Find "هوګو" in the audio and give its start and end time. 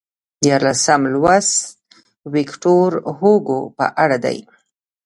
3.19-3.59